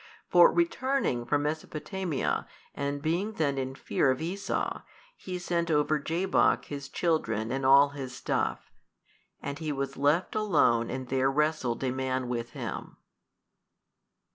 [0.29, 4.81] For returning from Mesopotamia and being then in fear of Esau,
[5.15, 8.71] he sent over Jabok his children and all his stuff,
[9.43, 12.97] and he was left alone and there wrestled a man with him.